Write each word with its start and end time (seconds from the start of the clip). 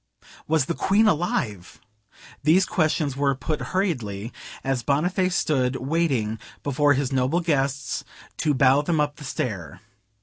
Was 0.47 0.65
the 0.65 0.73
Queen 0.73 1.05
alive? 1.07 1.79
These 2.41 2.65
questions 2.65 3.15
were 3.15 3.35
put 3.35 3.61
hurriedly, 3.61 4.33
as 4.63 4.81
Boniface 4.81 5.35
stood 5.35 5.75
waiting 5.75 6.39
before 6.63 6.93
his 6.95 7.11
noble 7.13 7.39
guests 7.39 8.03
to 8.37 8.55
bow 8.55 8.81
them 8.81 8.99
up 8.99 9.17
the 9.17 9.23
stair. 9.23 9.79